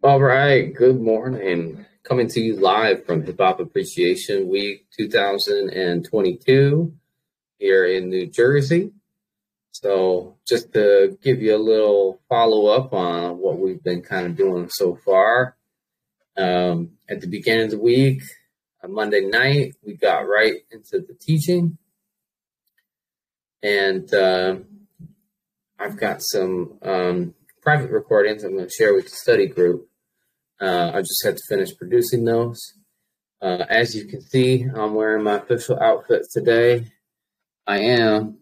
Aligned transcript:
All 0.00 0.22
right, 0.22 0.72
good 0.72 1.00
morning. 1.00 1.84
Coming 2.04 2.28
to 2.28 2.40
you 2.40 2.54
live 2.54 3.04
from 3.04 3.24
Hip 3.24 3.40
Hop 3.40 3.58
Appreciation 3.58 4.46
Week 4.46 4.86
2022 4.96 6.94
here 7.58 7.84
in 7.84 8.08
New 8.08 8.28
Jersey. 8.28 8.92
So, 9.72 10.36
just 10.46 10.72
to 10.74 11.18
give 11.20 11.42
you 11.42 11.56
a 11.56 11.58
little 11.58 12.20
follow 12.28 12.66
up 12.66 12.92
on 12.92 13.38
what 13.38 13.58
we've 13.58 13.82
been 13.82 14.02
kind 14.02 14.26
of 14.26 14.36
doing 14.36 14.68
so 14.70 14.94
far. 15.04 15.56
Um, 16.36 16.92
at 17.08 17.20
the 17.20 17.26
beginning 17.26 17.64
of 17.64 17.70
the 17.72 17.80
week, 17.80 18.22
on 18.84 18.94
Monday 18.94 19.22
night, 19.22 19.74
we 19.84 19.94
got 19.94 20.28
right 20.28 20.62
into 20.70 21.00
the 21.00 21.16
teaching. 21.20 21.76
And 23.64 24.14
uh, 24.14 24.58
I've 25.76 25.96
got 25.96 26.22
some 26.22 26.78
um, 26.82 27.34
private 27.68 27.90
recordings 27.90 28.44
I'm 28.44 28.54
going 28.54 28.64
to 28.64 28.72
share 28.72 28.94
with 28.94 29.04
the 29.04 29.10
study 29.10 29.46
group 29.46 29.90
uh, 30.58 30.90
I 30.94 31.02
just 31.02 31.22
had 31.22 31.36
to 31.36 31.42
finish 31.50 31.76
producing 31.76 32.24
those. 32.24 32.58
Uh, 33.42 33.62
as 33.68 33.94
you 33.94 34.06
can 34.06 34.22
see, 34.22 34.62
I'm 34.62 34.94
wearing 34.94 35.22
my 35.22 35.34
official 35.34 35.78
outfit 35.78 36.22
today. 36.32 36.86
I 37.66 37.80
am 37.80 38.38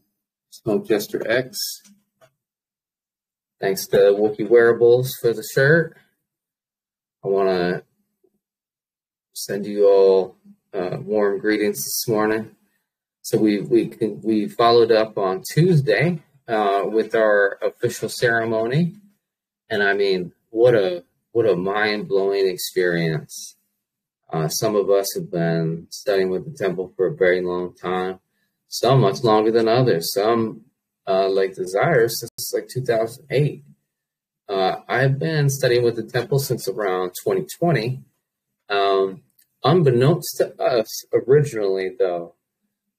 Smoke 0.51 0.87
Jester 0.87 1.29
X. 1.29 1.59
Thanks 3.61 3.89
to 3.89 3.97
Wookie 3.97 4.49
Wearables 4.49 5.11
for 5.21 5.33
the 5.33 5.43
shirt. 5.43 5.97
I 7.25 7.27
want 7.27 7.49
to 7.49 7.83
send 9.33 9.67
you 9.67 9.89
all 9.89 10.37
uh, 10.73 10.99
warm 11.01 11.41
greetings 11.41 11.79
this 11.79 12.07
morning. 12.07 12.53
So 13.23 13.39
we 13.39 13.59
we 13.59 13.91
we 14.23 14.47
followed 14.47 14.93
up 14.93 15.19
on 15.19 15.43
Tuesday 15.53 16.23
uh, 16.47 16.85
with 16.85 17.17
our 17.17 17.59
official 17.61 18.09
ceremony, 18.09 18.95
and 19.71 19.83
I 19.83 19.95
mean, 19.95 20.33
what 20.51 20.75
a 20.75 21.05
what 21.33 21.49
a 21.49 21.57
mind 21.57 22.09
blowing 22.09 22.49
experience. 22.49 23.57
Uh, 24.33 24.49
some 24.49 24.75
of 24.75 24.91
us 24.91 25.15
have 25.15 25.31
been 25.31 25.87
studying 25.91 26.31
with 26.31 26.45
the 26.45 26.57
temple 26.57 26.93
for 26.97 27.07
a 27.07 27.15
very 27.15 27.41
long 27.41 27.75
time, 27.75 28.19
some 28.69 29.01
much 29.01 29.23
longer 29.23 29.53
than 29.53 29.69
others. 29.69 30.13
Some, 30.13 30.63
uh, 31.07 31.29
like 31.29 31.55
Desires, 31.55 32.19
since 32.19 32.53
like 32.53 32.69
2008. 32.69 33.63
Uh, 34.49 34.77
I've 34.89 35.19
been 35.19 35.49
studying 35.49 35.85
with 35.85 35.97
the 35.97 36.03
temple 36.03 36.39
since 36.39 36.69
around 36.69 37.11
2020. 37.23 38.03
Um, 38.69 39.23
unbeknownst 39.63 40.39
to 40.39 40.61
us, 40.61 41.05
originally, 41.13 41.91
though, 41.99 42.35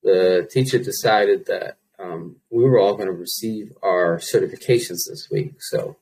the 0.04 0.48
teacher 0.52 0.78
decided 0.78 1.45
that 1.48 1.78
um, 2.00 2.38
we 2.50 2.64
were 2.64 2.80
all 2.80 2.94
going 2.94 3.08
to 3.08 3.14
receive 3.14 3.73
our 3.82 4.18
certifications 4.18 5.08
this 5.10 5.28
week. 5.32 5.56
So, 5.60 5.98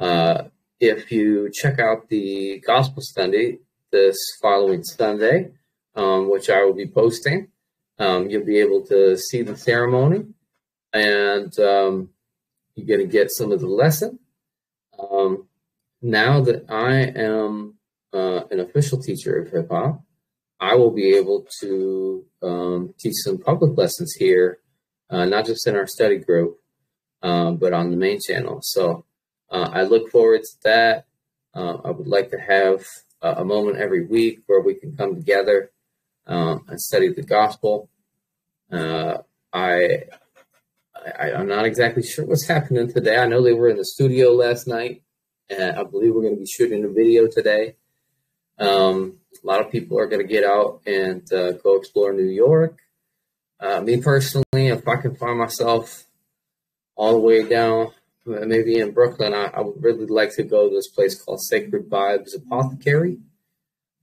uh, 0.00 0.44
if 0.80 1.10
you 1.10 1.50
check 1.52 1.78
out 1.78 2.08
the 2.08 2.60
gospel 2.66 3.02
study 3.02 3.58
this 3.92 4.16
following 4.42 4.82
Sunday, 4.82 5.50
um, 5.94 6.28
which 6.28 6.50
I 6.50 6.64
will 6.64 6.74
be 6.74 6.86
posting, 6.86 7.48
um, 7.98 8.28
you'll 8.28 8.44
be 8.44 8.58
able 8.58 8.84
to 8.86 9.16
see 9.16 9.42
the 9.42 9.56
ceremony 9.56 10.26
and 10.92 11.56
um, 11.58 12.10
you're 12.74 12.86
going 12.86 13.06
to 13.06 13.12
get 13.12 13.30
some 13.30 13.52
of 13.52 13.60
the 13.60 13.68
lesson. 13.68 14.18
Um, 14.98 15.46
now 16.02 16.40
that 16.40 16.64
I 16.68 16.94
am 17.18 17.74
uh, 18.12 18.42
an 18.50 18.60
official 18.60 19.00
teacher 19.00 19.38
of 19.38 19.50
hip 19.50 19.68
hop, 19.70 20.02
I 20.60 20.74
will 20.76 20.90
be 20.90 21.14
able 21.16 21.46
to 21.60 22.24
um, 22.42 22.94
teach 22.98 23.14
some 23.16 23.38
public 23.38 23.76
lessons 23.76 24.14
here, 24.14 24.58
uh, 25.10 25.24
not 25.24 25.46
just 25.46 25.66
in 25.66 25.76
our 25.76 25.86
study 25.86 26.18
group, 26.18 26.58
um, 27.22 27.56
but 27.56 27.72
on 27.72 27.90
the 27.90 27.96
main 27.96 28.20
channel. 28.20 28.60
So 28.62 29.04
uh, 29.50 29.70
I 29.72 29.82
look 29.82 30.10
forward 30.10 30.42
to 30.42 30.62
that. 30.64 31.06
Uh, 31.54 31.78
I 31.84 31.90
would 31.90 32.08
like 32.08 32.30
to 32.30 32.38
have 32.38 32.84
uh, 33.22 33.34
a 33.38 33.44
moment 33.44 33.78
every 33.78 34.04
week 34.04 34.40
where 34.46 34.60
we 34.60 34.74
can 34.74 34.96
come 34.96 35.14
together 35.14 35.70
um, 36.26 36.64
and 36.68 36.80
study 36.80 37.08
the 37.08 37.22
gospel. 37.22 37.88
Uh, 38.70 39.18
I, 39.52 40.04
I 41.18 41.30
am 41.30 41.46
not 41.46 41.66
exactly 41.66 42.02
sure 42.02 42.24
what's 42.24 42.48
happening 42.48 42.92
today. 42.92 43.16
I 43.16 43.26
know 43.26 43.42
they 43.42 43.52
were 43.52 43.68
in 43.68 43.76
the 43.76 43.84
studio 43.84 44.32
last 44.32 44.66
night, 44.66 45.02
and 45.48 45.78
I 45.78 45.84
believe 45.84 46.14
we're 46.14 46.22
going 46.22 46.34
to 46.34 46.40
be 46.40 46.46
shooting 46.46 46.84
a 46.84 46.88
video 46.88 47.26
today. 47.28 47.76
Um, 48.58 49.18
a 49.42 49.46
lot 49.46 49.60
of 49.60 49.70
people 49.70 49.98
are 49.98 50.06
going 50.06 50.26
to 50.26 50.32
get 50.32 50.44
out 50.44 50.80
and 50.86 51.30
uh, 51.32 51.52
go 51.52 51.76
explore 51.76 52.12
New 52.12 52.24
York. 52.24 52.78
Uh, 53.60 53.80
me 53.80 54.00
personally, 54.00 54.44
if 54.52 54.86
I 54.88 54.96
can 54.96 55.14
find 55.14 55.38
myself 55.38 56.04
all 56.96 57.12
the 57.12 57.18
way 57.18 57.48
down 57.48 57.92
maybe 58.26 58.78
in 58.78 58.92
Brooklyn, 58.92 59.34
I, 59.34 59.46
I, 59.46 59.60
would 59.60 59.82
really 59.82 60.06
like 60.06 60.34
to 60.36 60.42
go 60.42 60.68
to 60.68 60.74
this 60.74 60.88
place 60.88 61.20
called 61.20 61.42
Sacred 61.42 61.88
Vibes 61.90 62.36
Apothecary. 62.36 63.18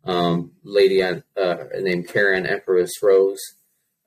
Um, 0.03 0.53
lady 0.63 1.03
uh, 1.03 1.19
named 1.79 2.07
Karen 2.07 2.47
Empress 2.47 2.91
Rose, 3.03 3.39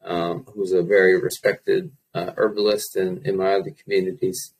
um, 0.04 0.44
who's 0.52 0.72
a 0.72 0.82
very 0.82 1.20
respected 1.20 1.92
uh, 2.14 2.32
herbalist 2.36 2.96
in, 2.96 3.22
in 3.24 3.36
my 3.36 3.54
other 3.54 3.70
communities. 3.70 4.54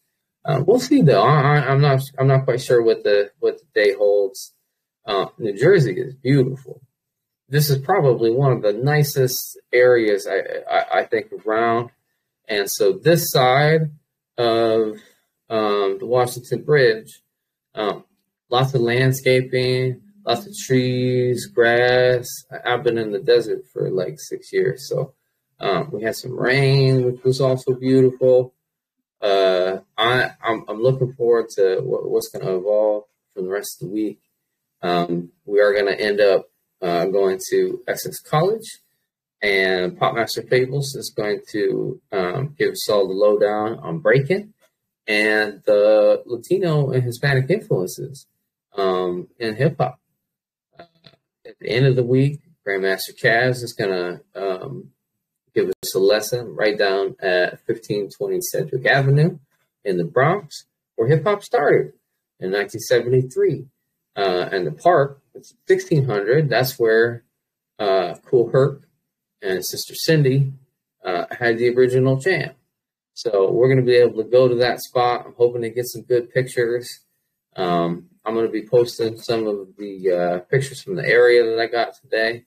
Uh, 0.45 0.63
we'll 0.65 0.79
see 0.79 1.03
though. 1.03 1.23
I, 1.23 1.73
am 1.73 1.81
not 1.81 2.03
I'm 2.19 2.29
not 2.29 2.45
quite 2.45 2.61
sure 2.61 2.83
what 2.83 3.03
the 3.03 3.31
what 3.41 3.59
the 3.59 3.83
day 3.83 3.95
holds. 3.95 4.53
Uh, 5.07 5.27
New 5.39 5.57
Jersey 5.57 5.95
is 5.99 6.15
beautiful. 6.15 6.81
This 7.49 7.69
is 7.69 7.79
probably 7.79 8.31
one 8.31 8.53
of 8.53 8.63
the 8.63 8.73
nicest 8.73 9.59
areas 9.73 10.27
I, 10.27 10.39
I, 10.71 11.01
I 11.01 11.05
think 11.05 11.31
around. 11.47 11.91
And 12.49 12.71
so 12.71 12.93
this 12.93 13.31
side 13.31 13.91
of 14.39 14.99
um, 15.50 15.99
the 15.99 16.06
Washington 16.06 16.62
Bridge. 16.62 17.21
Um, 17.75 18.05
lots 18.50 18.75
of 18.75 18.81
landscaping, 18.81 20.00
lots 20.25 20.47
of 20.47 20.56
trees, 20.56 21.47
grass. 21.47 22.28
I've 22.65 22.84
been 22.84 22.99
in 22.99 23.12
the 23.12 23.19
desert 23.19 23.65
for 23.72 23.91
like 23.91 24.16
six 24.19 24.53
years, 24.53 24.88
so 24.88 25.15
um, 25.60 25.91
we 25.93 26.03
had 26.03 26.16
some 26.16 26.38
rain, 26.38 27.05
which 27.05 27.22
was 27.25 27.41
also 27.41 27.75
beautiful. 27.75 28.55
Uh, 29.21 29.78
I 29.97 30.31
I'm, 30.43 30.65
I'm, 30.69 30.82
looking 30.82 31.12
forward 31.15 31.49
to 31.56 31.81
what, 31.81 32.09
what's 32.11 32.28
going 32.28 32.44
to 32.44 32.56
evolve 32.56 33.05
for 33.34 33.43
the 33.43 33.49
rest 33.49 33.81
of 33.81 33.88
the 33.88 33.94
week. 33.94 34.21
Um, 34.82 35.31
we 35.47 35.61
are 35.61 35.72
going 35.72 35.87
to 35.87 35.99
end 35.99 36.21
up 36.21 36.50
uh, 36.82 37.06
going 37.06 37.41
to 37.50 37.82
Essex 37.88 38.21
College, 38.21 38.81
and 39.41 39.99
Popmaster 39.99 40.47
Fabel 40.49 40.81
is 40.81 41.12
going 41.16 41.41
to 41.53 42.00
um, 42.12 42.55
give 42.59 42.72
us 42.72 42.88
all 42.88 43.09
the 43.09 43.15
lowdown 43.15 43.78
on 43.78 43.99
breaking 43.99 44.54
and 45.07 45.63
the 45.67 46.23
Latino 46.27 46.91
and 46.91 47.03
Hispanic 47.03 47.51
influences 47.51 48.27
um, 48.77 49.29
in 49.39 49.57
hip 49.57 49.77
hop. 49.79 50.01
Uh, 50.79 50.85
at 51.47 51.59
the 51.61 51.69
end 51.69 51.87
of 51.87 51.97
the 51.97 52.03
week, 52.03 52.41
Grandmaster 52.67 53.15
Caz 53.21 53.63
is 53.63 53.75
going 53.79 53.91
to 53.91 54.21
um, 54.35 54.91
give 55.55 55.71
us 55.83 55.95
a 55.95 55.99
lesson 55.99 56.55
right 56.55 56.77
down 56.77 57.17
at 57.21 57.61
1520 57.67 58.41
Sedgwick 58.41 58.87
Avenue 58.87 59.39
in 59.85 59.99
the 59.99 60.05
Bronx, 60.05 60.65
where 60.97 61.09
hip 61.09 61.25
hop 61.25 61.43
started 61.43 61.93
in 62.41 62.51
1973. 62.51 63.67
Uh, 64.17 64.49
and 64.53 64.67
the 64.67 64.73
park, 64.73 65.21
it's 65.35 65.55
1600, 65.67 66.49
that's 66.49 66.79
where 66.79 67.25
uh, 67.79 68.15
Kool 68.25 68.51
Herc 68.51 68.83
and 69.43 69.65
Sister 69.65 69.95
Cindy 69.95 70.53
uh, 71.05 71.27
had 71.31 71.59
the 71.59 71.69
original 71.69 72.17
jam. 72.17 72.55
So 73.15 73.51
we're 73.51 73.69
going 73.69 73.85
to 73.85 73.91
be 73.91 73.97
able 73.97 74.23
to 74.23 74.29
go 74.29 74.49
to 74.49 74.57
that 74.57 74.81
spot. 74.81 75.25
I'm 75.27 75.35
hoping 75.37 75.63
to 75.63 75.71
get 75.71 75.87
some 75.87 76.03
good 76.03 76.31
pictures. 76.33 76.89
Um, 77.57 78.11
I'm 78.25 78.35
going 78.35 78.47
to 78.47 78.53
be 78.53 78.67
posting 78.67 79.19
some 79.19 79.47
of 79.47 79.77
the 79.79 80.11
uh, 80.11 80.39
pictures 80.51 80.83
from 80.83 80.97
the 80.97 81.07
area 81.07 81.45
that 81.45 81.61
I 81.61 81.67
got 81.67 81.95
today. 81.95 82.45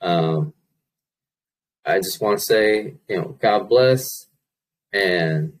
Um, 0.00 0.54
I 1.84 1.98
just 1.98 2.20
want 2.20 2.38
to 2.38 2.44
say, 2.44 2.94
you 3.08 3.16
know, 3.16 3.36
God 3.40 3.68
bless 3.68 4.28
and. 4.92 5.58